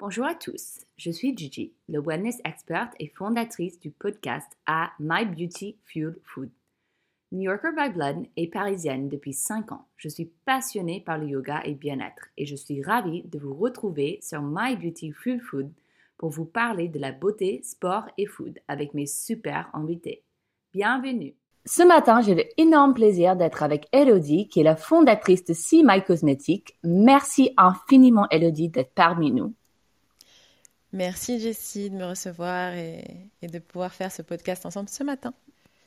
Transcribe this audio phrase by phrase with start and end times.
[0.00, 5.26] Bonjour à tous, je suis Gigi, le wellness expert et fondatrice du podcast à My
[5.26, 6.50] Beauty Fuel Food.
[7.32, 11.62] New Yorker by Blood et parisienne depuis 5 ans, je suis passionnée par le yoga
[11.64, 15.72] et bien-être et je suis ravie de vous retrouver sur My Beauty Fuel Food
[16.16, 20.22] pour vous parler de la beauté, sport et food avec mes super invités.
[20.72, 21.34] Bienvenue!
[21.64, 26.04] Ce matin, j'ai l'énorme plaisir d'être avec Elodie, qui est la fondatrice de See My
[26.04, 26.78] Cosmetics.
[26.84, 29.54] Merci infiniment, Elodie, d'être parmi nous.
[30.92, 33.04] Merci, Jessie, de me recevoir et,
[33.42, 35.32] et, de pouvoir faire ce podcast ensemble ce matin.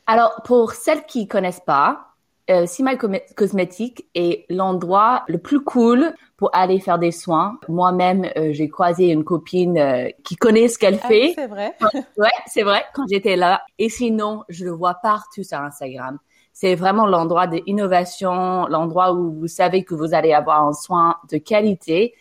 [0.06, 2.12] Alors, pour celles qui connaissent pas,
[2.50, 2.98] euh, My
[3.36, 7.60] Cosmetics est l'endroit le plus cool pour aller faire des soins.
[7.68, 11.34] Moi-même, euh, j'ai croisé une copine euh, qui connaît ce qu'elle ah, fait.
[11.36, 11.76] c'est vrai.
[12.18, 13.62] ouais, c'est vrai, quand j'étais là.
[13.80, 16.18] Et sinon, je le vois partout sur Instagram.
[16.52, 21.38] C'est vraiment l'endroit d'innovation, l'endroit où vous savez que vous allez avoir un soin de
[21.38, 22.14] qualité.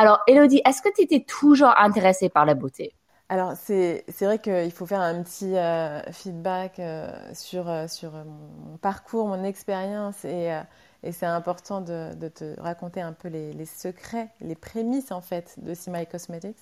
[0.00, 2.94] Alors, Elodie, est-ce que tu étais toujours intéressée par la beauté?
[3.28, 8.78] Alors, c'est vrai qu'il faut faire un petit euh, feedback euh, sur, euh, sur mon,
[8.78, 10.58] parcours, mon expérience, et,
[11.02, 15.74] et c'est important de, te raconter un peu les, secrets, les prémices en fait de
[15.90, 16.56] My Cosmetics.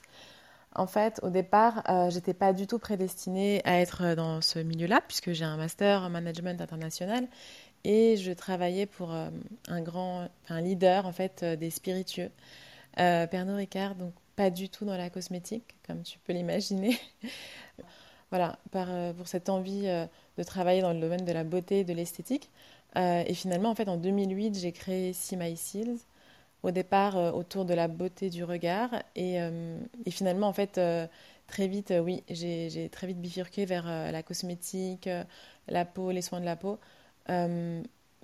[0.75, 5.31] En fait, au départ, j'étais pas du tout prédestinée à être dans ce milieu-là, puisque
[5.31, 7.29] j'ai un master en management international
[7.85, 12.31] et je travaillais pour un grand, un leader en fait des spiritueux,
[12.99, 16.97] Pernod Ricard, donc pas du tout dans la cosmétique, comme tu peux l'imaginer.
[18.31, 21.81] voilà, par, euh, pour cette envie euh, de travailler dans le domaine de la beauté
[21.81, 22.49] et de l'esthétique.
[22.97, 25.99] Euh, et finalement, en fait, en 2008, j'ai créé See My Seals,
[26.63, 28.91] au départ autour de la beauté du regard.
[29.17, 30.81] Et, et finalement, en fait,
[31.47, 35.09] très vite, oui, j'ai très vite bifurqué vers la cosmétique,
[35.69, 36.81] la peau, les soins de la peau.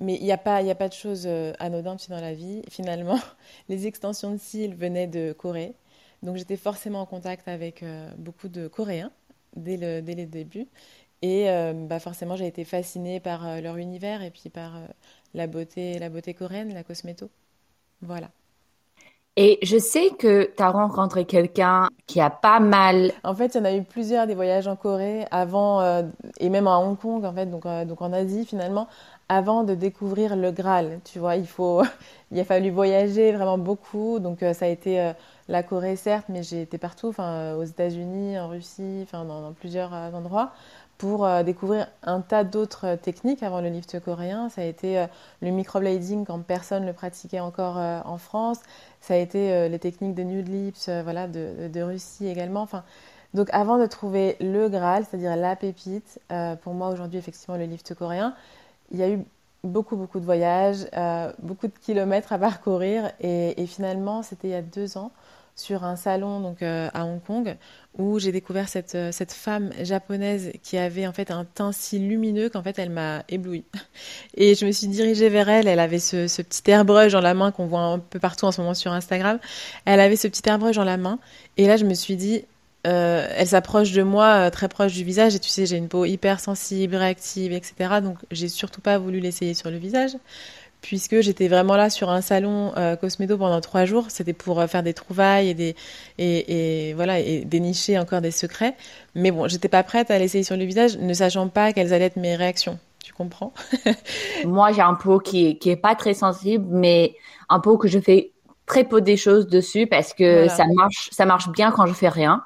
[0.00, 1.26] Mais il n'y a, pas, a pas de choses
[1.58, 2.62] anodines dans la vie.
[2.70, 3.18] Finalement,
[3.68, 5.74] les extensions de cils venaient de Corée.
[6.24, 9.12] Donc j'étais forcément en contact avec euh, beaucoup de Coréens
[9.56, 10.66] dès le, dès les débuts.
[11.22, 14.72] Et euh, bah forcément, j'ai été fascinée par euh, leur univers et puis par
[15.34, 17.30] la, beauté, la beauté coréenne, la cosméto.
[18.00, 18.30] Voilà.
[19.36, 23.12] Et je sais que tu as rencontré quelqu'un qui a pas mal.
[23.24, 26.04] En fait, il y en a eu plusieurs des voyages en Corée avant,
[26.38, 28.86] et même à Hong Kong, en fait, donc, donc en Asie finalement,
[29.28, 31.00] avant de découvrir le Graal.
[31.04, 31.82] Tu vois, il, faut,
[32.32, 34.18] il a fallu voyager vraiment beaucoup.
[34.18, 35.12] Donc ça a été
[35.48, 39.52] la Corée, certes, mais j'ai été partout, enfin, euh, aux États-Unis, en Russie, enfin, dans,
[39.52, 40.52] plusieurs euh, endroits,
[40.96, 44.48] pour euh, découvrir un tas d'autres techniques avant le lift coréen.
[44.48, 45.04] Ça a été
[45.42, 48.60] le microblading quand personne ne le pratiquait encore en France.
[49.00, 52.62] Ça a été les techniques de nude lips, voilà, de, de, Russie également.
[52.62, 52.84] Enfin,
[53.34, 56.20] donc, avant de trouver le Graal, c'est-à-dire la pépite,
[56.62, 58.34] pour moi aujourd'hui, effectivement, le lift coréen,
[58.92, 59.18] il y a eu
[59.64, 60.86] beaucoup, beaucoup de voyages,
[61.38, 63.10] beaucoup de kilomètres à parcourir.
[63.20, 65.10] Et, finalement, c'était il y a deux ans
[65.56, 67.56] sur un salon donc euh, à Hong Kong
[67.96, 72.00] où j'ai découvert cette, euh, cette femme japonaise qui avait en fait un teint si
[72.00, 73.64] lumineux qu'en fait elle m'a éblouie.
[74.36, 77.34] Et je me suis dirigée vers elle, elle avait ce, ce petit airbrush dans la
[77.34, 79.38] main qu'on voit un peu partout en ce moment sur Instagram.
[79.84, 81.20] Elle avait ce petit airbrush dans la main
[81.56, 82.44] et là je me suis dit
[82.86, 86.04] euh, elle s'approche de moi, très proche du visage, et tu sais, j'ai une peau
[86.04, 88.00] hyper sensible, réactive, etc.
[88.02, 90.16] Donc, j'ai surtout pas voulu l'essayer sur le visage
[90.84, 94.04] puisque j'étais vraiment là sur un salon euh, Cosmedo pendant trois jours.
[94.10, 95.74] C'était pour euh, faire des trouvailles et des
[96.18, 98.74] et, et, voilà et dénicher encore des secrets.
[99.14, 102.04] Mais bon, j'étais pas prête à l'essayer sur le visage, ne sachant pas quelles allaient
[102.04, 102.78] être mes réactions.
[103.02, 103.54] Tu comprends?
[104.44, 107.16] Moi, j'ai un peau qui qui est pas très sensible, mais
[107.48, 108.32] un peau que je fais
[108.66, 112.10] très peu des choses dessus parce que ça marche ça marche bien quand je fais
[112.10, 112.44] rien.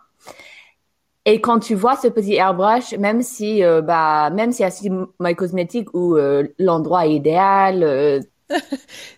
[1.28, 4.88] Et quand tu vois ce petit airbrush, même si, euh, bah, même si c'est
[5.20, 7.82] My Cosmetic où euh, l'endroit est idéal.
[7.82, 8.20] Euh,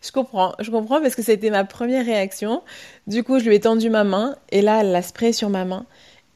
[0.03, 2.65] je comprends, je comprends parce que c'était ma première réaction.
[3.07, 5.65] Du coup, je lui ai tendu ma main et là, elle l'a spray sur ma
[5.65, 5.87] main.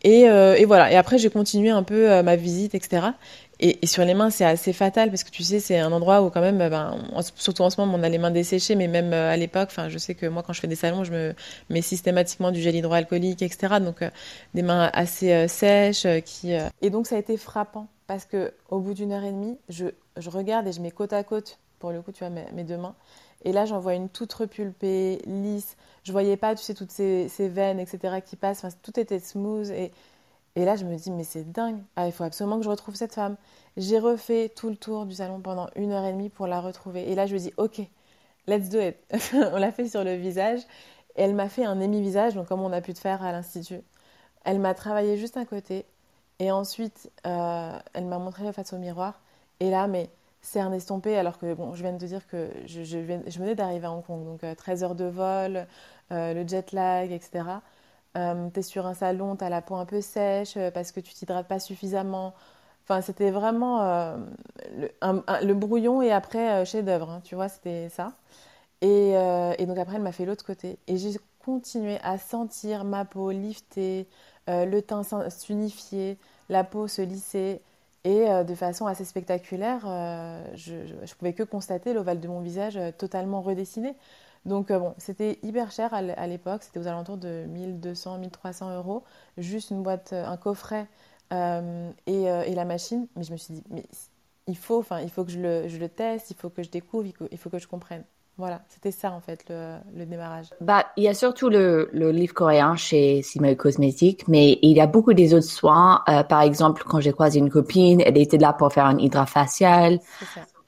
[0.04, 0.92] Et, et voilà.
[0.92, 3.06] Et après, j'ai continué un peu ma visite, etc.
[3.60, 6.30] Et, sur les mains, c'est assez fatal parce que tu sais, c'est un endroit où
[6.30, 6.98] quand même, ben,
[7.36, 9.88] surtout en ce moment, on a les mains desséchées, mais même euh, à l'époque, enfin,
[9.88, 11.34] je sais que moi, quand je fais des salons, je me
[11.70, 13.76] mets systématiquement du gel hydroalcoolique, etc.
[13.80, 14.10] Donc, euh,
[14.54, 16.52] des mains assez euh, sèches, qui.
[16.82, 19.86] Et donc, ça a été frappant parce que au bout d'une heure et demie, je,
[20.26, 22.94] regarde et je mets côte à côte, pour le coup, tu vois, mes, deux mains.
[23.44, 25.76] Et là, j'en vois une toute repulpée, lisse.
[26.02, 28.66] Je voyais pas, tu sais, toutes ces, veines, etc., qui passent.
[28.82, 29.92] Tout était smooth et
[30.56, 31.82] et là, je me dis, mais c'est dingue.
[31.96, 33.36] Ah, il faut absolument que je retrouve cette femme.
[33.76, 37.10] J'ai refait tout le tour du salon pendant une heure et demie pour la retrouver.
[37.10, 37.80] Et là, je me dis, ok,
[38.46, 38.96] let's do it.
[39.34, 40.60] on l'a fait sur le visage.
[41.16, 43.80] Et elle m'a fait un émi-visage, comme on a pu te faire à l'Institut.
[44.44, 45.86] Elle m'a travaillé juste à côté.
[46.38, 49.20] Et ensuite, euh, elle m'a montré face au miroir.
[49.60, 50.10] Et là, mais
[50.40, 53.54] c'est un estompé, alors que, bon, je viens de te dire que je, je, venais
[53.54, 54.24] d'arriver à Hong Kong.
[54.24, 55.66] Donc, 13 euh, heures de vol,
[56.12, 57.44] euh, le jet lag, etc.
[58.16, 61.00] Euh, tu es sur un salon, tu as la peau un peu sèche parce que
[61.00, 62.34] tu t'hydrates pas suffisamment.
[62.84, 64.14] Enfin, c'était vraiment
[65.02, 68.12] le, brouillon et après chef-d'œuvre, hein, tu vois, c'était ça.
[68.82, 69.12] Et,
[69.58, 70.78] et, donc après, elle m'a fait l'autre côté.
[70.86, 74.06] Et j'ai continué à sentir ma peau lifter,
[74.48, 76.18] le teint s'unifier,
[76.50, 77.62] la peau se lisser.
[78.04, 82.40] Et euh, de façon assez spectaculaire, euh, je, ne pouvais que constater l'ovale de mon
[82.40, 83.94] visage euh, totalement redessiné.
[84.46, 89.02] Donc bon, c'était hyper cher à l'époque, c'était aux alentours de 1200, 1300 euros,
[89.38, 90.86] juste une boîte, un coffret
[91.30, 93.06] et, et, la machine.
[93.16, 93.84] Mais je me suis dit, mais
[94.46, 96.70] il faut, enfin, il faut que je le, je le, teste, il faut que je
[96.70, 98.04] découvre, il faut que je comprenne.
[98.36, 100.46] Voilà, c'était ça en fait le, démarrage.
[100.60, 104.80] Bah, il y a surtout le, le livre coréen chez Simone Cosmétique, mais il y
[104.80, 106.02] a beaucoup des autres soins.
[106.08, 110.00] Euh, par exemple, quand j'ai croisé une copine, elle était là pour faire un hydrafacial.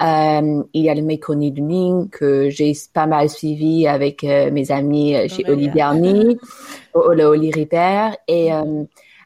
[0.03, 5.17] Euh, il y a le méconidling que j'ai pas mal suivi avec euh, mes amis
[5.17, 6.37] euh, chez Oli Berni,
[6.95, 8.17] le Oli Repair.
[8.29, 8.51] Et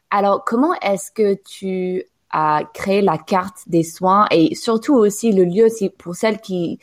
[0.09, 5.43] alors, comment est-ce que tu as créé la carte des soins et surtout aussi le
[5.43, 6.79] lieu pour celles qui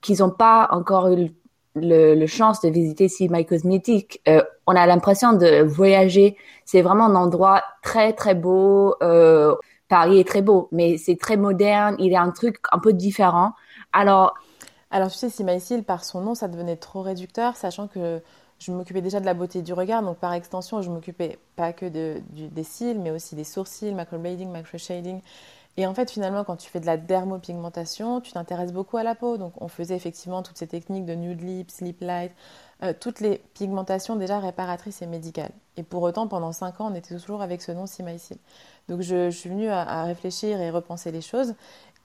[0.00, 1.30] qu'ils n'ont pas encore eu
[1.74, 3.46] le, chance de visiter si My
[4.28, 6.36] euh, on a l'impression de voyager.
[6.64, 8.94] C'est vraiment un endroit très très beau.
[9.88, 11.96] Paris est très beau, mais c'est très moderne.
[11.98, 13.52] Il a un truc un peu différent.
[13.92, 14.34] Alors,
[14.90, 18.22] alors tu sais, si My par son nom, ça devenait trop réducteur, sachant que
[18.58, 21.86] je m'occupais déjà de la beauté du regard, donc par extension, je m'occupais pas que
[21.86, 25.20] de, des cils, mais aussi des sourcils, macroblading, macro-shading.
[25.78, 29.14] Et en fait, finalement, quand tu fais de la dermopigmentation, tu t'intéresses beaucoup à la
[29.14, 29.38] peau.
[29.38, 32.32] Donc, on faisait effectivement toutes ces techniques de nude lips, lip light,
[32.82, 35.52] euh, toutes les pigmentations déjà réparatrices et médicales.
[35.76, 38.38] Et pour autant, pendant 5 ans, on était toujours avec ce nom Simaisil.
[38.88, 41.54] Donc, je, suis venue à, réfléchir et repenser les choses.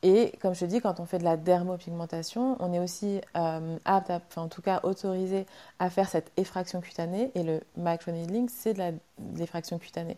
[0.04, 3.78] Et comme je te dis, quand on fait de la dermopigmentation, on est aussi euh,
[3.86, 5.48] apte, enfin en tout cas autorisé
[5.80, 7.32] à faire cette effraction cutanée.
[7.34, 8.94] Et le microneedling, c'est de
[9.36, 10.18] l'effraction cutanée.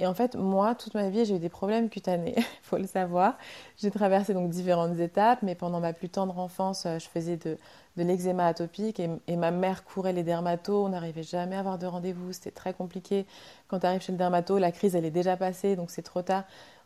[0.00, 2.86] Et en fait, moi, toute ma vie, j'ai eu des problèmes cutanés, il faut le
[2.86, 3.36] savoir.
[3.76, 7.56] J'ai traversé donc différentes étapes, mais pendant ma plus tendre enfance, euh, je faisais de,
[7.96, 10.86] l'eczéma atopique et, ma mère courait les dermatos.
[10.86, 13.26] On n'arrivait jamais à avoir de rendez-vous, c'était très compliqué.
[13.66, 16.22] Quand tu arrives chez le dermato, la crise, elle est déjà passée, donc c'est trop
[16.22, 16.44] tard.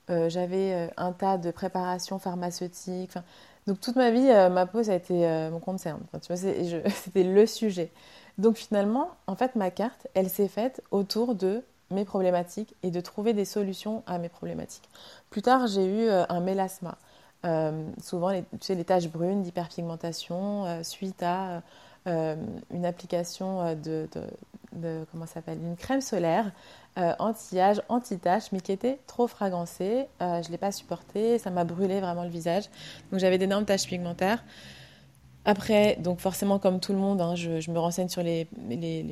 [0.09, 3.13] Euh, j'avais euh, un tas de préparations pharmaceutiques.
[3.67, 6.01] donc toute ma vie, ma peau, ça a été mon concerne.
[6.25, 7.93] C'était le sujet.
[8.39, 11.63] Donc finalement, en fait, ma carte, elle s'est faite autour de
[11.93, 14.89] mes problématiques et de trouver des solutions à mes problématiques.
[15.31, 16.97] Plus tard, j'ai eu euh, un mélasma.
[17.45, 21.63] Euh, souvent, les, les taches brunes d'hyperpigmentation euh, suite à
[22.05, 24.09] une application de,
[25.13, 26.51] comment s'appelle une crème solaire
[26.97, 30.09] anti-âge, anti-tache, mais qui était trop fragancée.
[30.19, 32.65] je ne l'ai pas supporté, ça m'a brûlé vraiment le visage.
[33.13, 34.43] Donc j'avais d'énormes taches pigmentaires.
[35.45, 38.47] Après, donc forcément, comme tout le monde, hein, je, me renseigne sur les,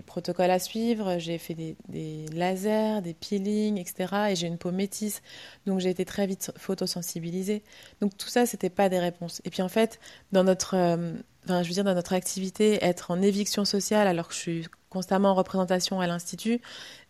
[0.07, 1.19] protocoles à suivre.
[1.19, 4.15] J'ai fait des, lasers, des peelings, etc.
[4.31, 5.23] Et j'ai une peau métisse,
[5.67, 7.63] donc j'ai été très vite photosensibilisée.
[8.01, 9.43] Donc tout ça, c'était pas des réponses.
[9.45, 9.99] Et puis en fait,
[10.31, 11.13] dans notre, euh,
[11.49, 15.31] je veux dire, dans notre activité, être en éviction sociale alors que je suis constamment
[15.31, 16.61] en représentation à l'institut,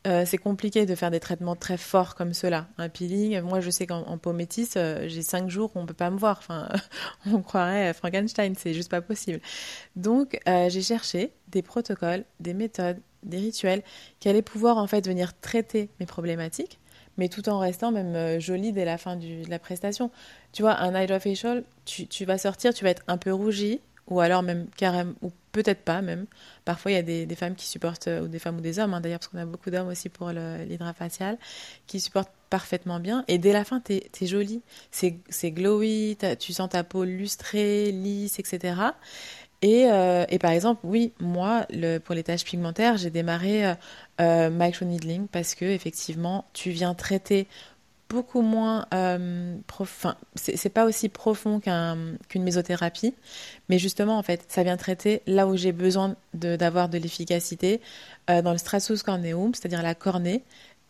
[0.07, 2.69] euh, c'est compliqué de faire des traitements très forts comme cela.
[2.79, 6.11] Un peeling, moi je sais qu'en peau métisse, euh, j'ai cinq jours on peut pas
[6.11, 6.39] me voir.
[6.39, 6.69] Enfin,
[7.27, 9.41] on croirait Frankenstein, c'est juste pas possible.
[9.97, 13.83] Donc euh, j'ai cherché des protocoles, des méthodes, des rituels
[14.21, 16.79] qui allaient pouvoir en fait venir traiter mes problématiques,
[17.17, 20.11] mais tout en restant même jolie dès la fin de la prestation.
[20.53, 24.21] Tu vois, un hydrofacial, tu, tu vas sortir, tu vas être un peu rougi, ou
[24.21, 26.27] alors même carrément, ou peut-être pas même.
[26.65, 29.01] Parfois, il y a des, femmes qui supportent, ou des femmes ou des hommes, hein,
[29.01, 31.39] d'ailleurs, parce qu'on a beaucoup d'hommes aussi pour l'hydrafacial,
[31.87, 33.25] qui supportent parfaitement bien.
[33.29, 34.63] Et dès la fin, tu es, jolie.
[34.91, 38.75] C'est glowy, tu sens ta peau lustrée, lisse, etc.
[39.63, 41.67] Et, euh, et, par exemple, oui, moi,
[42.05, 43.75] pour les taches pigmentaires, j'ai démarré euh,
[44.21, 47.47] euh micro-needling parce que effectivement, tu viens traiter
[48.11, 50.15] beaucoup moins euh, profond.
[50.35, 53.15] C'est pas aussi profond qu'une mésothérapie,
[53.69, 57.81] mais justement, en fait, ça vient traiter là où j'ai besoin d'avoir de, l'efficacité,
[58.29, 60.43] euh, dans le stratus corneum, c'est-à-dire la cornée,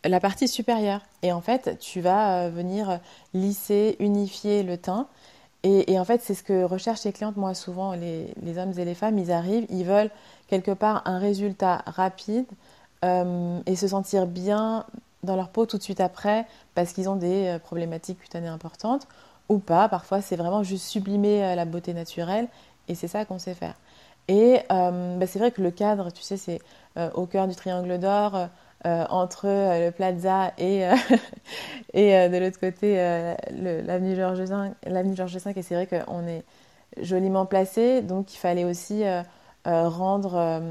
[0.03, 1.01] la partie supérieure.
[1.21, 2.99] Et en fait, tu vas euh, venir
[3.33, 5.07] lisser, unifier le teint.
[5.63, 8.83] Et, en fait, c'est ce que recherchent les clientes, moi, souvent, les, les, hommes et
[8.83, 10.09] les femmes, ils arrivent, ils veulent
[10.47, 12.47] quelque part un résultat rapide
[13.05, 14.85] euh, et se sentir bien
[15.23, 19.07] dans leur peau tout de suite après parce qu'ils ont des euh, problématiques cutanées importantes
[19.49, 19.89] ou pas.
[19.89, 22.47] Parfois, c'est vraiment juste sublimer euh, la beauté naturelle
[22.87, 23.75] et c'est ça qu'on sait faire.
[24.27, 26.59] Et euh, bah, c'est vrai que le cadre, tu sais, c'est
[27.13, 28.49] au cœur du triangle d'or,
[28.83, 30.81] entre le Plaza et,
[31.93, 32.95] et de l'autre côté
[33.49, 34.71] l'avenue Georges V.
[34.87, 36.43] L'avenue Georges V, et c'est vrai qu'on est
[37.01, 39.03] joliment placé, donc il fallait aussi
[39.63, 40.61] rendre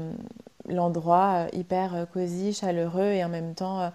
[0.69, 3.91] l'endroit hyper cosy, chaleureux et en même temps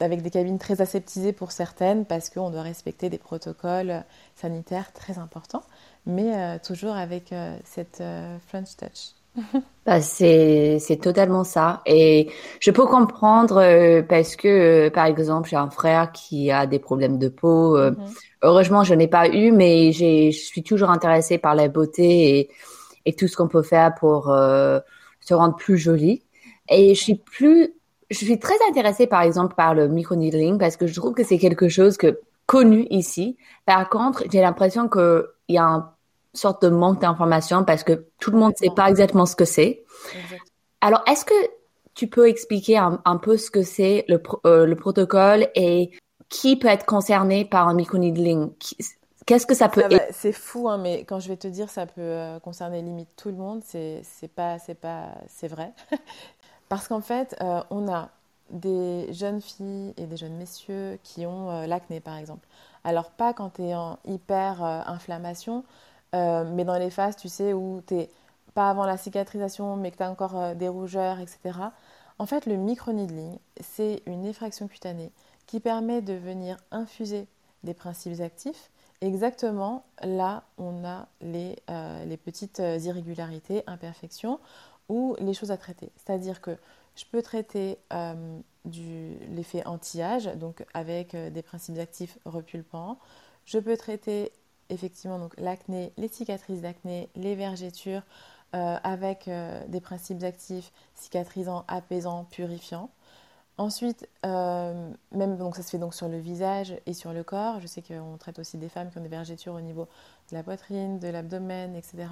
[0.00, 4.04] avec des cabines très aseptisées pour certaines parce qu'on doit respecter des protocoles
[4.36, 5.64] sanitaires très importants,
[6.06, 7.34] mais toujours avec
[7.64, 8.02] cette
[8.48, 9.14] French touch.
[9.84, 12.30] Bah, c'est c'est totalement ça et
[12.60, 14.46] je peux comprendre euh, parce que
[14.86, 18.14] euh, par exemple j'ai un frère qui a des problèmes de peau euh, mm-hmm.
[18.42, 22.50] heureusement je n'ai pas eu mais j'ai je suis toujours intéressée par la beauté et
[23.06, 26.22] et tout ce qu'on peut faire pour se rendre plus jolie
[26.68, 27.74] et je suis plus
[28.12, 31.24] je suis très intéressée par exemple par le micro needling parce que je trouve que
[31.24, 33.36] c'est quelque chose que connu ici.
[33.66, 35.92] Par contre j'ai l'impression que il y a un
[36.34, 39.44] sorte de manque d'information parce que tout le monde ne sait pas exactement ce que
[39.44, 39.84] c'est.
[40.80, 41.34] Alors, est-ce que
[41.94, 45.90] tu peux expliquer un, peu ce que c'est le, euh, le, protocole et
[46.28, 48.50] qui peut être concerné par un microneedling?
[49.26, 50.08] Qu'est-ce que ça peut être?
[50.12, 53.28] C'est fou, hein, mais quand je vais te dire ça peut euh, concerner limite tout
[53.28, 54.02] le monde, c'est
[54.34, 55.72] pas c'est pas c'est vrai,
[56.72, 58.08] parce qu'en fait euh, on a
[58.50, 62.46] des jeunes filles et des jeunes messieurs qui ont l'acné par exemple.
[62.84, 65.64] Alors pas quand tu es en hyper inflammation,
[66.14, 67.96] euh, mais dans les phases, tu sais, où tu
[68.54, 71.58] pas avant la cicatrisation, mais que tu as encore euh, des rougeurs, etc.
[72.18, 75.10] En fait, le micro-needling, c'est une effraction cutanée
[75.46, 77.26] qui permet de venir infuser
[77.64, 84.38] des principes actifs exactement là où on a euh, les petites irrégularités, imperfections
[84.88, 85.90] ou les choses à traiter.
[85.96, 86.56] C'est-à-dire que
[86.96, 87.78] je peux traiter
[89.30, 92.98] l'effet anti-âge, donc avec des principes actifs repulpants.
[93.46, 94.30] Je peux traiter
[94.68, 98.02] effectivement l'acné, les cicatrices d'acné, les vergetures,
[98.54, 102.90] euh, avec euh, des principes actifs cicatrisants, apaisants, purifiants.
[103.56, 107.60] Ensuite, euh, même donc ça se fait donc sur le visage et sur le corps.
[107.60, 109.88] Je sais qu'on traite aussi des femmes qui ont des vergetures au niveau
[110.30, 112.08] de la poitrine, de l'abdomen, etc.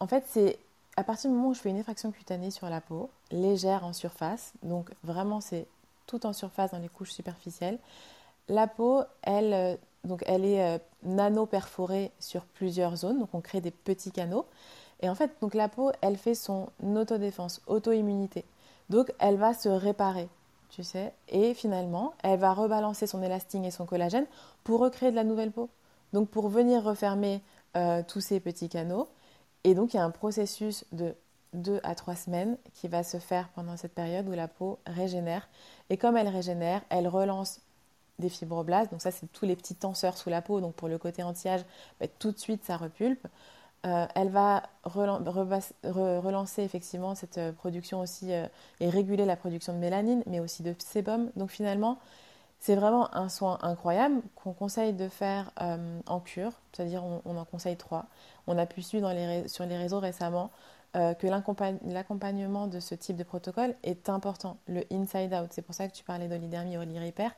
[0.00, 0.58] En fait, c'est
[0.96, 3.92] à partir du moment où je fais une effraction cutanée sur la peau, légère en
[3.92, 5.66] surface, donc vraiment c'est
[6.06, 7.78] tout en surface dans les couches superficielles,
[8.48, 9.78] la peau, elle
[10.26, 14.46] elle est euh, nano-perforée sur plusieurs zones, donc on crée des petits canaux.
[15.00, 18.44] Et en fait, donc la peau, elle fait son autodéfense, auto-immunité.
[18.88, 20.28] Donc elle va se réparer,
[20.70, 24.26] tu sais, et finalement, elle va rebalancer son élastine et son collagène
[24.64, 25.68] pour recréer de la nouvelle peau.
[26.12, 27.42] Donc pour venir refermer
[27.76, 29.08] euh, tous ces petits canaux.
[29.66, 31.16] Et donc il y a un processus de
[31.54, 35.48] 2 à 3 semaines qui va se faire pendant cette période où la peau régénère.
[35.90, 37.60] Et comme elle régénère, elle relance
[38.20, 38.92] des fibroblastes.
[38.92, 40.60] Donc ça, c'est tous les petits tenseurs sous la peau.
[40.60, 41.64] Donc pour le côté anti-âge,
[41.98, 43.26] bah, tout de suite, ça repulpe.
[43.86, 48.46] Euh, elle va relancer effectivement cette euh, production aussi euh,
[48.78, 51.32] et réguler la production de mélanine, mais aussi de sébum.
[51.34, 51.98] Donc finalement,
[52.58, 55.52] c'est vraiment un soin incroyable qu'on conseille de faire
[56.06, 58.06] en cure, c'est-à-dire on, en conseille trois.
[58.46, 59.12] On a pu suivre
[59.46, 60.50] sur les réseaux récemment
[60.94, 65.48] que l'accompagnement de ce type de protocole est important, le inside out.
[65.50, 67.30] C'est pour ça que tu parlais d'olidermie et repair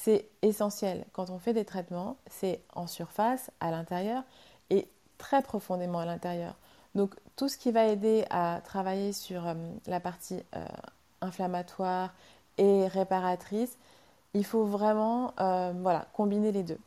[0.00, 1.04] c'est essentiel.
[1.12, 4.22] Quand on fait des traitements, c'est en surface, à l'intérieur
[4.70, 4.88] et
[5.18, 6.54] très profondément à l'intérieur.
[6.94, 9.54] Donc tout ce qui va aider à travailler sur euh,
[9.86, 10.64] la partie euh,
[11.20, 12.14] inflammatoire
[12.56, 13.76] et réparatrice,
[14.34, 16.78] il faut vraiment euh, voilà, combiner les deux.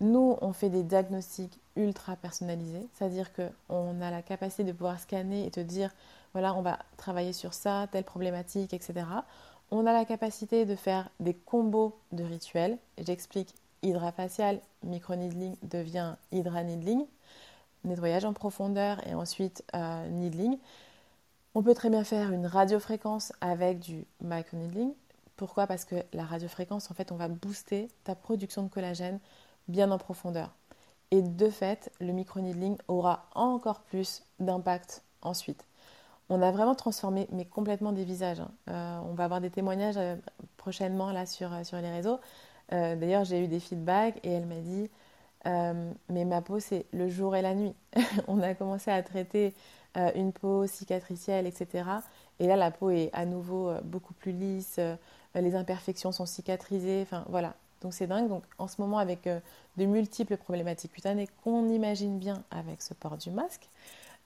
[0.00, 5.46] Nous, on fait des diagnostics ultra personnalisés, c'est-à-dire qu'on a la capacité de pouvoir scanner
[5.46, 5.90] et te dire,
[6.32, 9.06] voilà, on va travailler sur ça, telle problématique, etc.
[9.70, 12.78] On a la capacité de faire des combos de rituels.
[12.98, 17.04] J'explique hydra facial, micro-needling devient hydra-needling,
[17.84, 20.58] nettoyage en profondeur et ensuite euh, needling.
[21.54, 24.92] On peut très bien faire une radiofréquence avec du micro-needling.
[25.38, 25.66] Pourquoi?
[25.66, 29.20] Parce que la radiofréquence, en fait, on va booster ta production de collagène
[29.68, 30.54] bien en profondeur.
[31.10, 35.64] Et de fait, le micro-needling aura encore plus d'impact ensuite
[36.30, 38.40] on a vraiment transformé, mais complètement des visages.
[38.40, 38.50] Hein.
[38.68, 40.16] Euh, on va avoir des témoignages euh,
[40.56, 42.18] prochainement là sur, euh, sur les réseaux.
[42.70, 44.90] D'ailleurs, j'ai eu des feedbacks et elle m'a dit
[46.10, 47.72] Mais ma peau, c'est le jour et la nuit.
[48.28, 49.54] on a commencé à traiter
[50.14, 51.88] une peau cicatricielle, etc.
[52.40, 54.78] Et là, la peau est à nouveau beaucoup plus lisse,
[55.34, 57.02] les imperfections sont cicatrisées.
[57.02, 57.54] Enfin, voilà.
[57.80, 58.28] Donc, c'est dingue.
[58.28, 59.28] Donc, en ce moment, avec
[59.78, 63.68] de multiples problématiques cutanées qu'on imagine bien avec ce port du masque,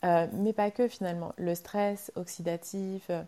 [0.04, 1.32] euh, mais pas que finalement.
[1.36, 3.22] Le stress oxydatif, euh,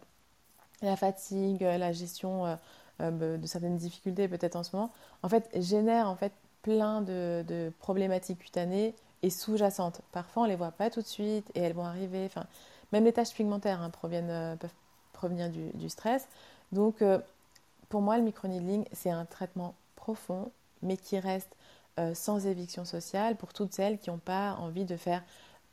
[0.83, 2.59] la fatigue, euh, la gestion
[3.01, 4.91] de certaines difficultés peut-être en ce moment,
[5.23, 10.01] en fait, génère en fait plein de, problématiques cutanées et sous-jacentes.
[10.13, 12.25] Parfois, on ne les voit pas tout de suite et elles vont arriver.
[12.27, 12.47] Enfin,
[12.93, 14.73] même les taches pigmentaires hein, proviennent, peuvent
[15.13, 16.29] provenir du, stress.
[16.73, 17.03] Donc,
[17.89, 20.51] pour moi, le microneedling, c'est un traitement profond,
[20.83, 21.55] mais qui reste
[22.15, 25.23] sans éviction sociale pour toutes celles qui n'ont pas envie de faire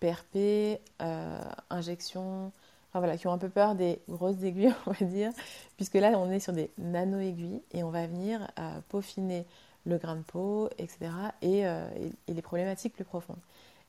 [0.01, 2.51] PRP, euh, injection,
[2.93, 5.31] voilà, qui ont un peu peur des grosses aiguilles, on va dire,
[5.77, 8.45] puisque là, on est sur des nano-aiguilles et on va venir
[8.89, 9.45] peaufiner
[9.85, 13.39] le grain de peau, etc., et, et, les problématiques plus profondes.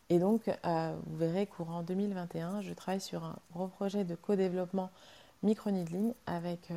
[0.08, 4.90] Et donc, vous verrez, courant 2021, je travaille sur un gros projet de co-développement
[5.42, 6.72] micro-needling avec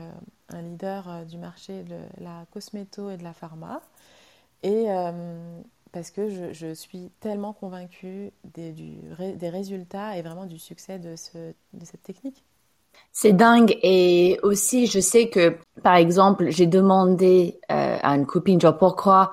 [0.49, 3.81] un leader du marché de la cosméto et de la pharma.
[4.63, 4.87] Et
[5.95, 11.53] parce que je, suis tellement convaincue des, des, résultats et vraiment du succès de, ce,
[11.73, 12.43] de cette technique.
[13.13, 18.59] C'est dingue et aussi je sais que par exemple j'ai demandé euh, à une copine
[18.59, 19.31] genre pourquoi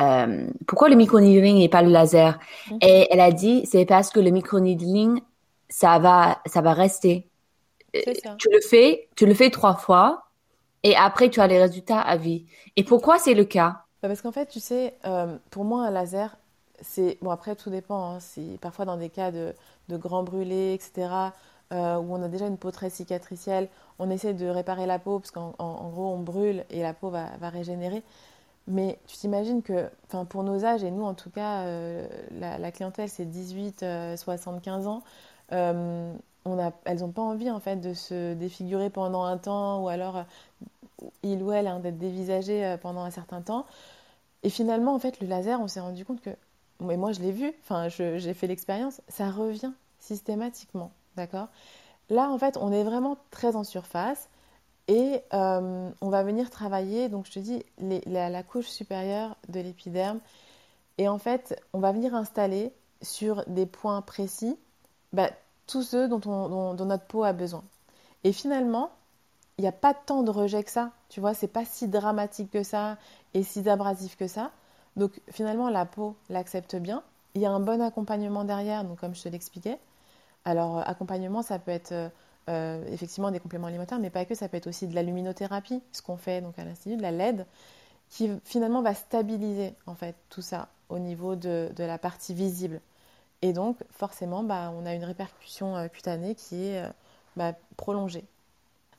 [0.00, 2.38] euh, pourquoi le microneedling et pas le laser?
[2.70, 2.78] Mhm.
[2.82, 5.20] et elle a dit c'est parce que le microneedling
[5.68, 7.29] ça va ça va rester
[8.22, 8.36] ça.
[8.38, 10.24] tu le fais tu le fais trois fois
[10.82, 13.84] et après tu as les résultats à vie et pourquoi c'est le cas?
[14.02, 16.36] Bah, parce qu'en fait, tu sais, euh, pour moi, un laser,
[16.80, 17.18] c'est.
[17.20, 18.14] Bon, après, tout dépend.
[18.14, 19.54] Hein, si, parfois, dans des cas de,
[19.88, 21.32] de grands brûlés, etc.,
[21.72, 23.68] euh, où on a déjà une peau très cicatricielle,
[23.98, 25.52] on essaie de réparer la peau, parce qu'en
[25.90, 28.02] gros, on brûle et la peau va, va régénérer.
[28.66, 29.90] Mais tu t'imagines que,
[30.28, 33.84] pour nos âges, et nous en tout cas, euh, la, clientèle c'est 18,
[34.16, 35.02] 75 ans,
[36.84, 40.24] elles n'ont pas envie en fait de se défigurer pendant un temps ou alors
[41.22, 43.66] il ou elle hein, d'être dévisagé pendant un certain temps.
[44.42, 46.30] Et finalement, en fait, le laser, on s'est rendu compte que,
[46.80, 51.48] mais moi je l'ai vu, enfin j'ai fait l'expérience, ça revient systématiquement, d'accord?
[52.10, 54.28] Là, en fait, on est vraiment très en surface.
[54.88, 60.18] Et euh, on va venir travailler, donc je te dis, la, couche supérieure de l'épiderme.
[60.98, 64.58] Et en fait, on va venir installer sur des points précis.
[65.12, 65.30] Bah,
[65.70, 67.62] tous ceux dont, dont notre peau a besoin.
[68.24, 68.90] Et finalement,
[69.58, 70.90] il n'y a pas tant de rejet que ça.
[71.08, 72.96] Tu vois, c'est pas si dramatique que ça
[73.34, 74.50] et si abrasif que ça.
[74.96, 77.02] Donc finalement, la peau l'accepte bien.
[77.34, 79.78] Il y a un bon accompagnement derrière, donc comme je te l'expliquais.
[80.44, 82.08] Alors, euh, accompagnement, ça peut être euh,
[82.48, 85.82] euh, effectivement des compléments alimentaires, mais pas que, ça peut être aussi de la luminothérapie,
[85.92, 87.46] ce qu'on fait donc à l'Institut, de la LED,
[88.08, 92.80] qui finalement va stabiliser en fait tout ça au niveau de, la partie visible.
[93.42, 96.82] Et donc, forcément, bah, on a une répercussion cutanée qui est
[97.36, 98.24] bah, prolongée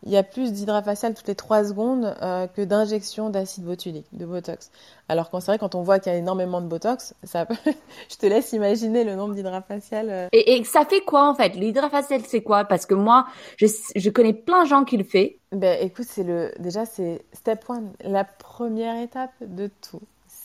[0.03, 4.25] il y a plus d'hydrafacial toutes les 3 secondes euh, que d'injection d'acide botulique, de
[4.25, 4.71] Botox.
[5.09, 7.47] Alors quand c'est vrai, quand on voit qu'il y a énormément de Botox, ça
[8.09, 9.35] je te laisse imaginer le nombre.
[9.37, 10.27] Euh.
[10.31, 11.49] Et, et, ça fait quoi en fait?
[11.49, 12.65] L'hydrafacial, c'est quoi?
[12.65, 13.27] Parce que moi,
[13.57, 15.27] je, je, connais plein de gens qui le font.
[15.51, 20.01] Ben écoute, c'est le déjà c'est step one, la première étape de tout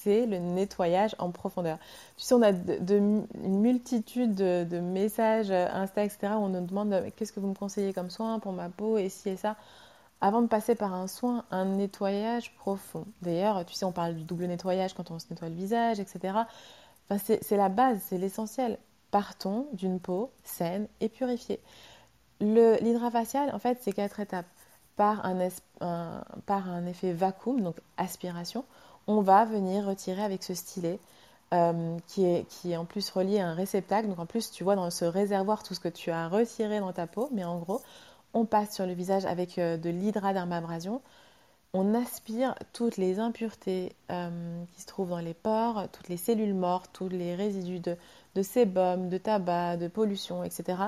[0.07, 1.79] le nettoyage en profondeur.
[2.17, 6.93] Tu sais, on a de, une multitude de, messages Insta, etc., où on nous demande
[6.93, 9.57] euh, qu'est-ce que vous me conseillez comme soin pour ma peau et ci et ça.
[10.21, 13.05] Avant de passer par un soin, un nettoyage profond.
[13.21, 16.39] D'ailleurs, tu sais, on parle du double nettoyage quand on se nettoie le visage, etc.
[17.11, 18.79] Enfin, c'est la base, c'est l'essentiel.
[19.11, 21.61] Partons d'une peau saine et purifiée.
[22.41, 24.47] L'hydrafacial, en fait, c'est quatre étapes.
[24.97, 25.37] Par un,
[26.47, 28.65] par un effet vacuum, donc aspiration,
[29.07, 30.99] on va venir retirer avec ce stylet
[31.55, 34.09] euh, qui, est, qui est en plus relié à un réceptacle.
[34.09, 36.93] Donc en plus, tu vois dans ce réservoir tout ce que tu as retiré dans
[36.93, 37.29] ta peau.
[37.33, 37.81] Mais en gros,
[38.35, 41.01] on passe sur le visage avec euh, de l'hydradermabrasion.
[41.73, 46.55] On aspire toutes les impuretés euh, qui se trouvent dans les pores, toutes les cellules
[46.55, 47.97] mortes, tous les résidus de,
[48.35, 50.79] de sébum, de tabac, de pollution, etc.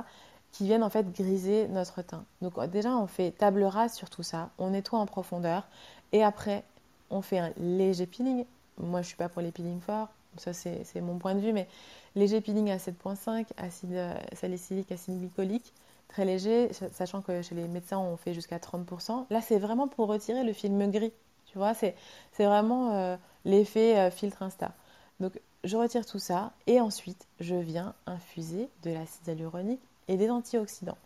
[0.51, 2.25] qui viennent en fait griser notre teint.
[2.41, 5.69] Donc déjà, on fait table rase sur tout ça, on nettoie en profondeur
[6.13, 6.65] et après,
[7.11, 8.44] on fait un léger peeling.
[8.79, 11.53] Moi, je ne suis pas pour les peelings forts, ça c'est mon point de vue,
[11.53, 11.66] mais
[12.14, 15.73] léger peeling à 7.5, acide euh, salicylique, acide glycolique,
[16.09, 19.27] très léger, sachant que chez les médecins, on fait jusqu'à 30%.
[19.31, 21.12] Là, c'est vraiment pour retirer le film gris,
[21.47, 21.94] tu vois, c'est
[22.38, 24.73] vraiment euh, l'effet euh, filtre Insta.
[25.21, 30.31] Donc, je retire tout ça et ensuite, je viens infuser de l'acide hyaluronique et des
[30.31, 30.99] antioxydants.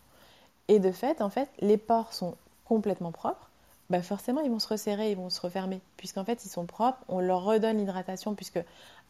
[0.68, 3.50] Et de fait, en fait, les pores sont complètement propres
[3.92, 6.98] bah forcément ils vont se resserrer, ils vont se refermer, puisqu'en fait ils sont propres,
[7.08, 8.60] on leur redonne l'hydratation, puisque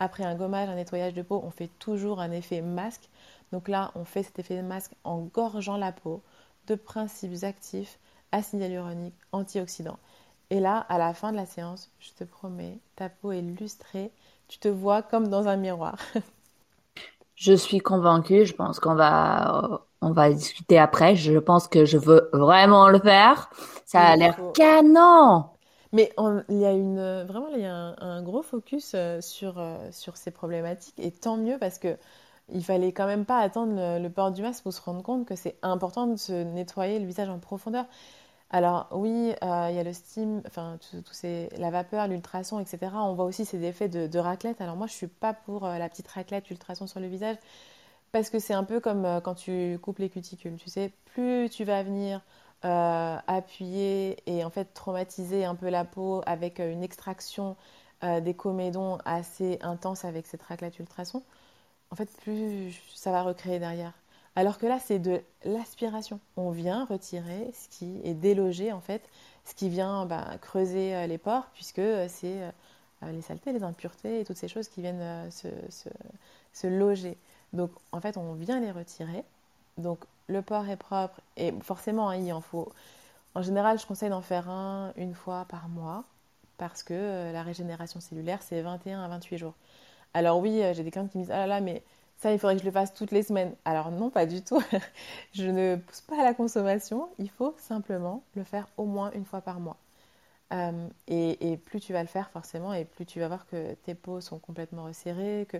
[0.01, 3.09] après un gommage, un nettoyage de peau, on fait toujours un effet masque.
[3.53, 6.21] Donc là, on fait cet effet masque en gorgeant la peau
[6.67, 7.99] de principes actifs,
[8.33, 10.01] acide hyaluronique, antioxydants.
[10.51, 14.11] Et là, à la fin de la séance, je te promets, ta peau est lustrée,
[14.49, 15.97] tu te vois comme dans un miroir.
[17.37, 21.17] je suis convaincue, je pense qu'on va on va discuter après.
[21.17, 23.51] Je pense que je veux vraiment le faire.
[23.87, 25.47] Ça a l'air canon.
[25.93, 26.13] Mais
[26.49, 30.17] il y a une vraiment il y a un, gros focus euh, sur euh, sur
[30.17, 31.99] ces problématiques et tant mieux parce que
[32.53, 35.37] il fallait quand même pas attendre le, port du masque pour se rendre compte que
[35.37, 37.87] c'est important de se nettoyer le visage en profondeur.
[38.51, 42.93] Alors oui, euh, il y a le steam, enfin tout, ces, la vapeur, l'ultrason, etc.
[42.95, 44.61] On voit aussi ces effets de, de, raclette.
[44.61, 47.37] Alors moi, je suis pas pour la petite raclette ultrason sur le visage
[48.13, 51.49] Parce que c'est un peu comme euh, quand tu coupes les cuticules, tu sais, plus
[51.49, 52.21] tu vas venir
[52.65, 57.57] euh, appuyer et en fait traumatiser un peu la peau avec euh, une extraction
[58.25, 61.23] des comédons assez intense avec cette raclette ultrason,
[61.93, 63.93] en fait plus ça va recréer derrière.
[64.35, 66.19] Alors que là, c'est de l'aspiration.
[66.37, 69.09] On vient retirer ce qui est délogé en fait,
[69.45, 72.41] ce qui vient bah, creuser les pores, puisque c'est
[73.07, 75.47] les saletés, les impuretés et toutes ces choses qui viennent se,
[76.53, 77.17] se loger.
[77.53, 79.25] Donc en fait, on vient les retirer.
[79.79, 82.73] Donc le porc est propre et forcément, hein, il en faut.
[83.35, 86.05] En général, je conseille d'en faire un une fois par mois
[86.59, 89.55] parce que euh, la régénération cellulaire, c'est 21 à 28 jours.
[90.15, 91.83] Alors oui, euh, j'ai des clients qui me disent Ah là là, mais
[92.19, 93.55] ça, il faudrait que je le fasse toutes les semaines.
[93.65, 94.63] Alors non, pas du tout.
[95.33, 97.09] je ne pousse pas à la consommation.
[97.19, 99.77] Il faut simplement le faire au moins une fois par mois.
[100.53, 103.95] Euh, et, plus tu vas le faire forcément, et plus tu vas voir que tes
[103.95, 105.47] peaux sont complètement resserrées.
[105.49, 105.57] Que...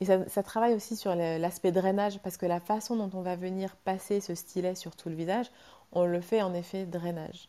[0.00, 3.76] Et ça, travaille aussi sur l'aspect drainage, parce que la façon dont on va venir
[3.84, 5.46] passer ce stylet sur tout le visage,
[5.92, 7.48] on le fait en effet drainage.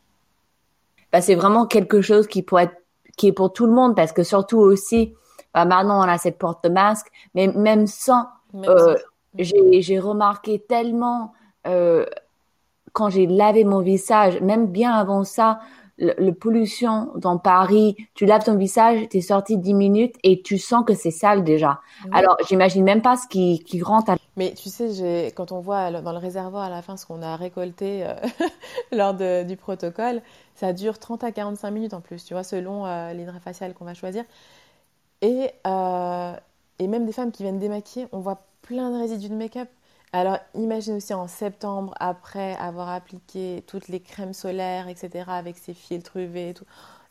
[1.12, 2.82] Bah, c'est vraiment quelque chose qui, pourrait être,
[3.18, 5.16] qui est pour tout le monde, parce que surtout aussi,
[5.54, 8.96] bah, maintenant on a cette porte de masque, mais même sans, euh,
[9.38, 11.34] j'ai remarqué tellement
[11.66, 12.06] euh,
[12.92, 15.60] quand j'ai lavé mon visage, même bien avant ça,
[16.04, 20.58] le, pollution dans Paris, tu laves ton visage, tu es sorti 10 minutes et tu
[20.58, 21.80] sens que c'est sale déjà.
[22.12, 24.14] Alors, j'imagine même pas ce qui, qui rentre.
[24.36, 27.36] Mais tu sais, quand on voit dans le réservoir à la fin ce qu'on a
[27.36, 28.16] récolté euh,
[28.92, 30.22] lors du protocole,
[30.56, 33.86] ça dure 30 à 45 minutes en plus, tu vois, selon euh, l'hydra facial qu'on
[33.86, 34.24] va choisir.
[35.22, 36.36] Et, euh,
[36.80, 39.70] et même des femmes qui viennent démaquiller, on voit plein de résidus de make-up.
[40.14, 45.74] Alors imagine aussi en septembre, après avoir appliqué toutes les crèmes solaires, etc., avec ses
[45.74, 46.54] filtres UV.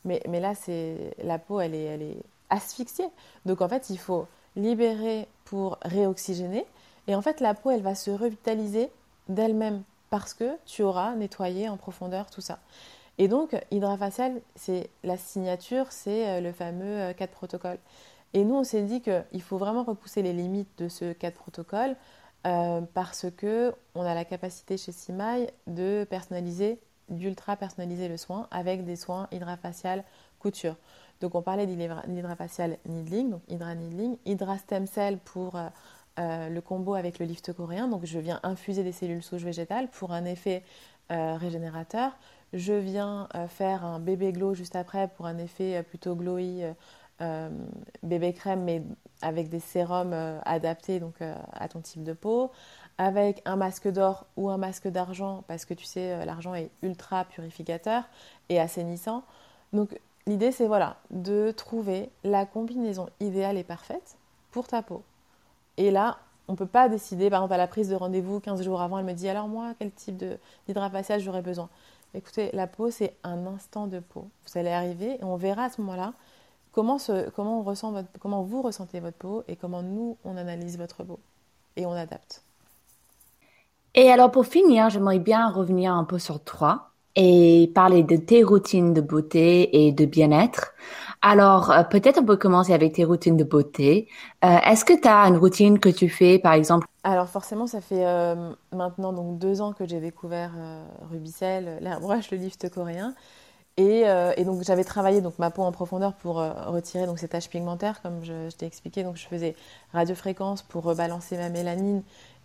[0.04, 3.08] Mais, là, c'est la peau, elle est, elle est asphyxiée.
[3.44, 6.64] Donc en fait, il faut libérer pour réoxygéner.
[7.08, 8.88] Et en fait, la peau, elle va se revitaliser
[9.28, 12.60] d'elle-même parce que tu auras nettoyé en profondeur tout ça.
[13.18, 17.78] Et donc, Hydrafacial, c'est la signature, c'est euh, le fameux 4 euh, protocole.
[18.34, 21.96] Et nous, on s'est dit qu'il faut vraiment repousser les limites de ce 4 protocole
[22.46, 28.48] euh, parce que on a la capacité chez Simai de personnaliser, d'ultra personnaliser le soin
[28.50, 30.04] avec des soins hydrafacial
[30.40, 30.76] couture.
[31.20, 35.68] Donc on parlait d'hydrafacial needling, donc hydra needling, hydra stem cell pour euh,
[36.18, 37.86] euh, le combo avec le lift coréen.
[37.86, 40.62] Donc je viens infuser des cellules souches végétales pour un effet
[41.10, 42.12] régénérateur.
[42.54, 46.64] Je viens faire un bébé glow juste après pour un effet plutôt glowy
[48.02, 48.82] bébé crème, mais
[49.22, 52.50] avec des sérums euh, adaptés donc, euh, à ton type de peau,
[52.98, 57.24] avec un masque d'or ou un masque d'argent, parce que tu sais, l'argent est ultra
[57.24, 58.04] purificateur
[58.48, 59.22] et assainissant.
[59.72, 64.16] Donc l'idée, c'est voilà, de trouver la combinaison idéale et parfaite
[64.50, 65.02] pour ta peau.
[65.78, 68.62] Et là, on ne peut pas décider, par exemple, à la prise de rendez-vous 15
[68.62, 70.22] jours avant, elle me dit alors moi, quel type
[70.66, 71.68] d'hydrafacial j'aurais besoin?
[72.14, 74.28] Écoutez, la peau, c'est un instant de peau.
[74.46, 76.12] Vous allez arriver et on verra à ce moment-là
[76.72, 76.98] Comment,
[77.36, 81.04] comment, on ressent votre, comment vous ressentez votre peau et comment nous, on analyse votre
[81.04, 81.20] peau
[81.76, 82.42] et on adapte.
[83.94, 88.42] Et alors pour finir, j'aimerais bien revenir un peu sur toi et parler de tes
[88.42, 90.72] routines de beauté et de bien-être.
[91.20, 94.08] Alors euh, peut-être on peut commencer avec tes routines de beauté.
[94.44, 96.86] Euh, est-ce que tu as une routine que tu fais par exemple?
[97.04, 100.52] Alors forcément ça fait euh, maintenant donc deux ans que j'ai découvert
[101.10, 103.14] Rubicel, l'airbrush, le lift coréen.
[103.80, 107.28] Euh, et, donc j'avais travaillé donc ma peau en profondeur pour euh, retirer donc ces
[107.28, 109.02] taches pigmentaires comme je, t'ai expliqué.
[109.02, 109.54] Donc je faisais
[109.92, 112.02] radiofréquence pour rebalancer ma mélanine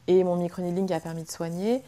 [0.07, 1.83] et mon microneedling a permis de soigner.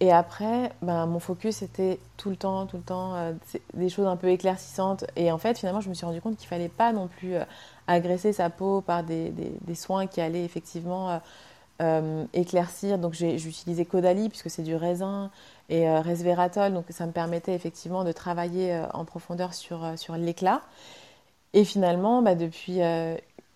[0.00, 3.32] Et après, ben, mon focus était tout le temps, tout le temps euh,
[3.74, 5.04] des choses un peu éclaircissantes.
[5.16, 7.34] Et en fait, finalement, je me suis rendu compte qu'il fallait pas non plus
[7.86, 11.20] agresser sa peau par des, des, des, soins qui allaient effectivement
[12.32, 12.98] éclaircir.
[12.98, 15.30] Donc j'ai utilisé Caudalie puisque c'est du raisin
[15.72, 16.74] et euh, resveratrol.
[16.74, 20.60] Donc ça me permettait effectivement de travailler euh, en profondeur sur, euh, sur l'éclat.
[21.54, 22.80] Et finalement, bah, depuis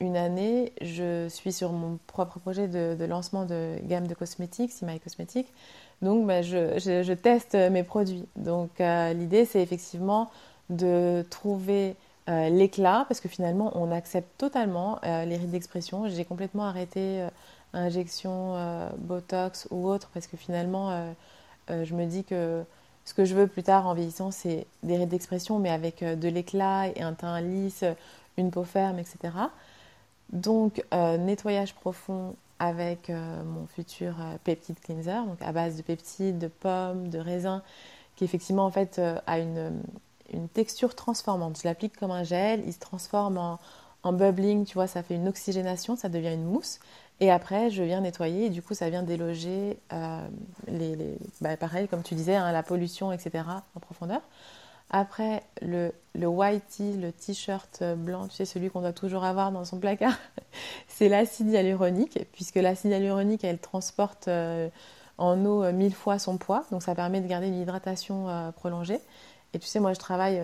[0.00, 4.98] une année, je suis sur mon propre projet de, lancement de gamme de cosmétiques, Simai
[4.98, 5.50] Cosmétiques.
[6.02, 8.26] Donc, bah, je, je, teste mes produits.
[8.36, 10.30] Donc, l'idée, c'est effectivement
[10.68, 11.96] de trouver
[12.28, 16.06] l'éclat, parce que finalement, on accepte totalement les rides d'expression.
[16.06, 17.26] J'ai complètement arrêté
[17.72, 18.58] injection
[18.98, 21.14] Botox ou autre, parce que finalement,
[21.70, 22.64] euh, je me dis que
[23.04, 26.16] ce que je veux plus tard en vieillissant, c'est des rides d'expression, mais avec euh,
[26.16, 27.84] de l'éclat et un teint lisse,
[28.36, 29.18] une peau ferme, etc.
[30.32, 36.48] Donc, euh, nettoyage profond avec mon futur peptide cleanser, donc à base de peptides, de
[36.48, 37.60] pommes, de raisins,
[38.16, 39.82] qui effectivement en fait a une,
[40.54, 41.58] texture transformante.
[41.60, 43.58] Je l'applique comme un gel, il se transforme en,
[44.04, 46.80] en bubbling, tu vois, ça fait une oxygénation, ça devient une mousse.
[47.20, 49.78] Et après, je viens nettoyer et du coup, ça vient déloger
[50.68, 53.44] les, bah, pareil, comme tu disais, hein, la pollution, etc.
[53.74, 54.20] en profondeur.
[54.90, 59.50] Après, le, le white tee, le t-shirt blanc, tu sais, celui qu'on doit toujours avoir
[59.50, 60.16] dans son placard,
[60.88, 64.28] c'est l'acide hyaluronique, puisque l'acide hyaluronique, elle transporte
[65.18, 69.00] en eau mille fois son poids, donc ça permet de garder une hydratation prolongée.
[69.54, 70.42] Et tu sais, moi, je travaille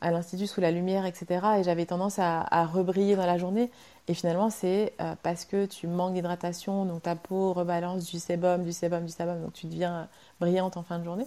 [0.00, 1.46] à l'institut sous la lumière, etc.
[1.58, 3.70] Et j'avais tendance à, rebriller dans la journée.
[4.06, 8.64] Et finalement, c'est euh, parce que tu manques d'hydratation, donc ta peau rebalance du sébum,
[8.64, 10.08] du sébum, du sébum, donc tu deviens
[10.40, 11.26] brillante en fin de journée.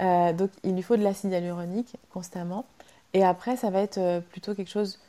[0.00, 2.66] Euh, donc il lui faut de l'acide hyaluronique constamment.
[3.14, 5.00] Et après, ça va être euh, plutôt quelque chose,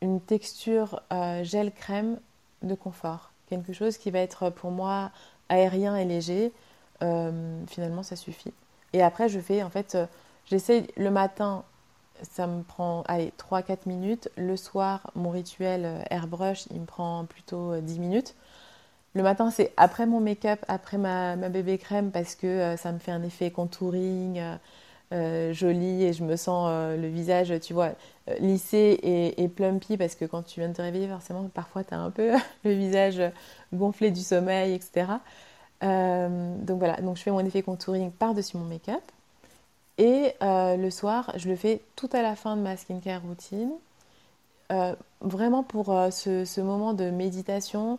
[0.00, 1.00] une texture
[1.42, 2.18] gel-crème
[2.62, 3.30] de confort.
[3.48, 5.12] Quelque chose qui va être pour moi
[5.48, 6.52] aérien et léger.
[7.68, 8.52] finalement, ça suffit.
[8.94, 9.96] Et après, je fais en fait,
[10.46, 11.64] j'essaie le matin
[12.22, 14.30] ça me prend 3-4 minutes.
[14.36, 18.34] Le soir, mon rituel euh, airbrush, il me prend plutôt 10 euh, minutes.
[19.14, 22.98] Le matin, c'est après mon make-up, après ma, bébé crème, parce que euh, ça me
[22.98, 24.40] fait un effet contouring
[25.50, 27.90] joli et je me sens le visage, tu vois,
[28.38, 28.98] lissé
[29.36, 32.10] et, plumpy, parce que quand tu viens de te réveiller, forcément, parfois, tu as un
[32.10, 32.32] peu
[32.64, 33.20] le visage
[33.74, 35.08] gonflé du sommeil, etc.
[35.82, 39.02] donc voilà, donc je fais mon effet contouring par-dessus mon make-up.
[39.98, 43.70] Et euh, le soir, je le fais tout à la fin de ma skincare routine,
[44.70, 47.98] euh, vraiment pour euh, ce, moment de méditation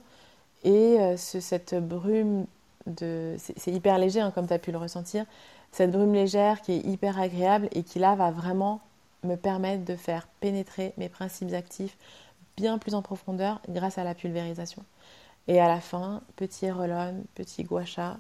[0.64, 2.46] et cette brume
[2.88, 3.36] de...
[3.38, 5.26] C'est hyper léger, hein, comme tu as pu le ressentir,
[5.72, 8.80] cette brume légère qui est hyper agréable et qui là va vraiment
[9.24, 11.98] me permettre de faire pénétrer mes principes actifs
[12.56, 14.84] bien plus en profondeur grâce à la pulvérisation.
[15.48, 16.94] Et à la fin, petit roll
[17.36, 18.18] petit gua sha,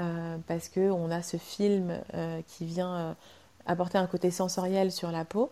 [0.00, 3.12] euh, parce qu'on a ce film euh, qui vient euh,
[3.66, 5.50] apporter un côté sensoriel sur la peau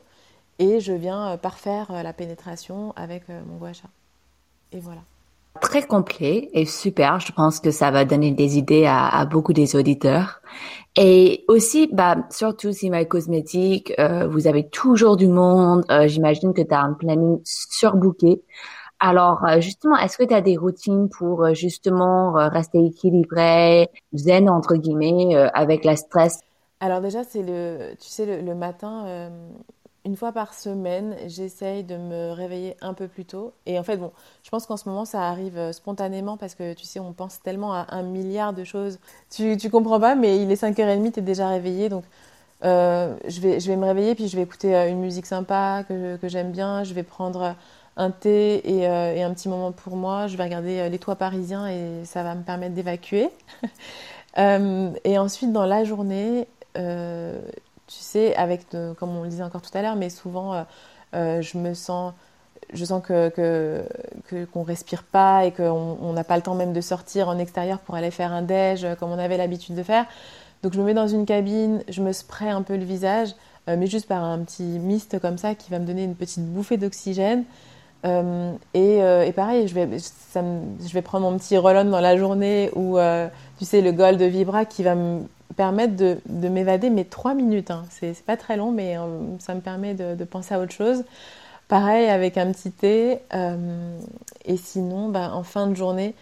[0.58, 3.70] et je viens parfaire la pénétration avec mon gua
[4.72, 5.00] Et voilà.
[5.61, 7.20] Très complet et super.
[7.20, 10.40] Je pense que ça va donner des idées à, beaucoup des auditeurs.
[10.96, 13.92] Et aussi, bah, surtout si My Cosmétique,
[14.30, 15.84] vous avez toujours du monde.
[16.06, 18.42] J'imagine que tu as un planning surbooké.
[19.00, 23.88] Alors, euh, justement, est-ce que tu as des routines pour euh, justement euh, rester équilibré,
[24.12, 26.40] zen entre guillemets, avec la stress?
[26.80, 29.30] Alors déjà, c'est le, tu sais, le, matin,
[30.04, 33.52] une fois par semaine, j'essaye de me réveiller un peu plus tôt.
[33.66, 34.12] Et en fait, bon,
[34.44, 37.72] je pense qu'en ce moment, ça arrive spontanément parce que tu sais, on pense tellement
[37.74, 38.98] à un milliard de choses.
[39.30, 42.04] Tu, tu comprends pas, mais il est 5h30, tu es déjà réveillé, donc.
[42.62, 46.28] je, vais, je vais me réveiller, puis je vais écouter une musique sympa que, que
[46.28, 46.84] j'aime bien.
[46.84, 47.56] Je vais prendre
[47.98, 50.28] un thé euh, et, un petit moment pour moi.
[50.28, 53.28] Je vais regarder euh, les toits parisiens et ça va me permettre d'évacuer.
[54.37, 56.80] Euh, et ensuite, dans la journée, tu
[57.88, 60.64] sais, avec, comme on le disait encore tout à l'heure, mais souvent,
[61.12, 62.12] je me sens
[62.72, 63.82] je sens que
[64.52, 67.96] qu'on respire pas et qu'on n'a pas le temps même de sortir en extérieur pour
[67.96, 70.04] aller faire un déj comme on avait l'habitude de faire.
[70.62, 73.30] Donc je me mets dans une cabine, je me spray un peu le visage,
[73.66, 76.76] mais juste par un petit mist comme ça qui va me donner une petite bouffée
[76.76, 77.44] d'oxygène.
[78.04, 83.28] Euh, euh, et, pareil, je vais, prendre mon petit roll dans la journée ou, euh,
[83.58, 85.22] tu sais, le Gold Vibra qui va me
[85.56, 87.70] permettre de, de m'évader, mais trois minutes.
[87.70, 87.84] Hein.
[87.90, 88.96] C'est pas très long, mais
[89.40, 91.04] ça me permet de, de, penser à autre chose.
[91.66, 93.18] Pareil avec un petit thé.
[94.44, 96.14] et sinon, bah, en fin de journée,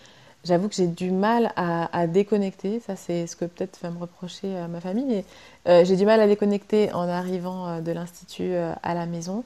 [0.44, 2.80] j'avoue que j'ai du mal à, à déconnecter.
[2.80, 5.24] Ça, c'est ce que peut-être va me reprocher ma famille.
[5.66, 9.44] j'ai du mal à déconnecter en arrivant de l'institut à la maison.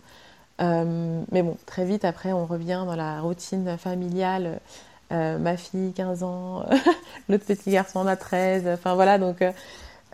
[0.60, 4.60] Euh, mais bon, très vite après, on revient dans la routine familiale.
[5.12, 6.64] Euh, ma fille, 15 ans,
[7.28, 8.68] l'autre petit garçon en a 13.
[8.68, 9.42] Enfin voilà, donc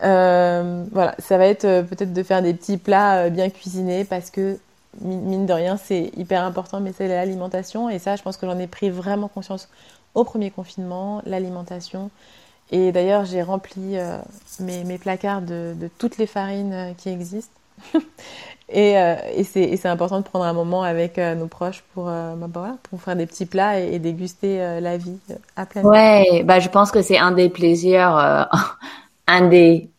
[0.03, 4.57] euh, voilà, ça va être peut-être de faire des petits plats bien cuisinés parce que
[5.01, 7.89] mine de rien, c'est hyper important, mais c'est l'alimentation.
[7.89, 9.69] Et ça, je pense que j'en ai pris vraiment conscience
[10.15, 12.09] au premier confinement, l'alimentation.
[12.71, 13.97] Et d'ailleurs, j'ai rempli
[14.59, 17.53] mes, placards de, toutes les farines qui existent.
[18.75, 22.47] Euh, et, c'est important de prendre un moment avec euh, nos proches pour, euh, bah,
[22.49, 25.17] bah, voilà, pour faire des petits plats et, déguster la vie
[25.55, 28.49] à plein Ouais, bah, je pense que c'est un des plaisirs,
[29.27, 29.89] un des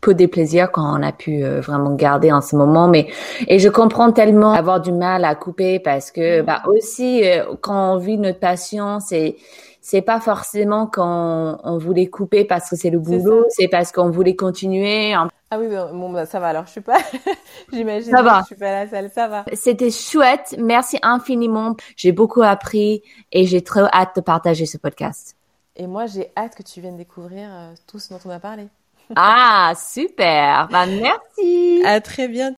[0.00, 2.88] peu des plaisirs qu'on a pu vraiment garder en ce moment.
[2.88, 3.08] Mais
[3.46, 6.44] et je comprends tellement avoir du mal à couper parce que mm.
[6.44, 7.22] bah aussi
[7.60, 9.36] quand on vit notre passion, c'est
[9.80, 14.10] c'est pas forcément quand on voulait couper parce que c'est le boulot, c'est parce qu'on
[14.10, 15.14] voulait continuer.
[15.54, 16.48] Ah oui, bon, bah, ça va.
[16.48, 16.96] Alors, je suis pas,
[17.74, 18.40] j'imagine, ça va.
[18.40, 19.44] je suis pas à la salle, ça va.
[19.52, 20.54] C'était chouette.
[20.58, 21.76] Merci infiniment.
[21.94, 25.36] J'ai beaucoup appris et j'ai très hâte de partager ce podcast.
[25.76, 28.68] Et moi, j'ai hâte que tu viennes découvrir euh, tout ce dont on a parlé.
[29.14, 30.68] ah, super.
[30.72, 31.82] Bah, merci.
[31.84, 32.56] À très bientôt.